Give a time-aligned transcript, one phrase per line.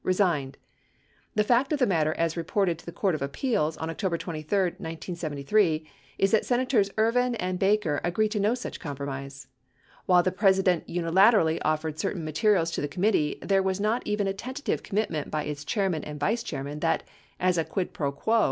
[0.03, 0.57] resigned.
[1.35, 4.57] The fact of the matter, as reported to the Court of Appeals on October 23,
[4.79, 9.45] 1973, 7 is that Sen ators Ervin and Baker agreed to no such compromise.
[10.07, 14.01] While the Presi dent unilateralli / offered certain materials to the committee, there was not
[14.07, 17.03] even a tentative commitment by its Chairman and Vice Chairman that,
[17.39, 18.39] as a quid pro quo.